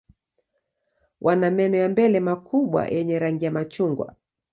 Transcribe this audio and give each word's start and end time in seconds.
Wana 1.21 1.51
meno 1.51 1.77
ya 1.77 1.89
mbele 1.89 2.19
makubwa 2.19 2.87
yenye 2.87 3.19
rangi 3.19 3.45
ya 3.45 3.51
machungwa. 3.51 4.15